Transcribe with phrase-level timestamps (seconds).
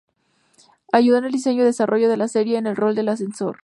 [0.91, 3.59] Ayudó en el diseño y desarrollo de la serie en el rol de asesor.